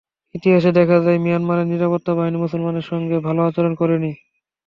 ইতিহাসে 0.35 0.71
দেখা 0.79 0.97
যায়, 0.99 1.19
মিয়ানমারের 1.19 1.67
নিরাপত্তা 1.67 2.11
বাহিনী 2.17 2.37
মুসলমানদের 2.37 2.89
সঙ্গে 2.91 3.15
ভালো 3.27 3.41
আচরণ 3.43 3.73
করেনি। 3.75 4.11